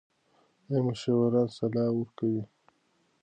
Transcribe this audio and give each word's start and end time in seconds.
ایا 0.67 0.79
مشاوران 0.87 1.47
سلا 1.57 1.85
ورکوي؟ 1.93 2.43